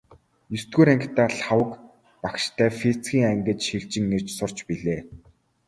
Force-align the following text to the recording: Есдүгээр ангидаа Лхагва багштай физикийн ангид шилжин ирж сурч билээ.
Есдүгээр 0.55 0.89
ангидаа 0.93 1.27
Лхагва 1.35 1.75
багштай 2.23 2.69
физикийн 2.81 3.25
ангид 3.31 3.59
шилжин 3.67 4.13
ирж 4.17 4.27
сурч 4.37 4.57
билээ. 4.67 5.01